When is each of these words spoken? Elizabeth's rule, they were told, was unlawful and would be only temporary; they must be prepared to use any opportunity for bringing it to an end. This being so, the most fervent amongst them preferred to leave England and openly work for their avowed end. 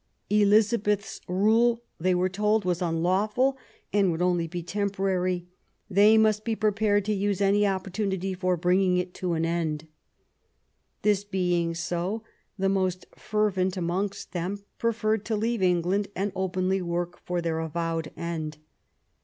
Elizabeth's 0.31 1.21
rule, 1.27 1.83
they 1.99 2.15
were 2.15 2.27
told, 2.27 2.65
was 2.65 2.81
unlawful 2.81 3.55
and 3.93 4.09
would 4.09 4.17
be 4.17 4.23
only 4.23 4.47
temporary; 4.47 5.45
they 5.91 6.17
must 6.17 6.43
be 6.43 6.55
prepared 6.55 7.05
to 7.05 7.13
use 7.13 7.39
any 7.39 7.67
opportunity 7.67 8.33
for 8.33 8.57
bringing 8.57 8.97
it 8.97 9.13
to 9.13 9.33
an 9.33 9.45
end. 9.45 9.85
This 11.03 11.23
being 11.23 11.75
so, 11.75 12.23
the 12.57 12.67
most 12.67 13.05
fervent 13.15 13.77
amongst 13.77 14.31
them 14.31 14.63
preferred 14.79 15.23
to 15.25 15.35
leave 15.35 15.61
England 15.61 16.07
and 16.15 16.31
openly 16.35 16.81
work 16.81 17.19
for 17.23 17.39
their 17.39 17.59
avowed 17.59 18.09
end. 18.17 18.57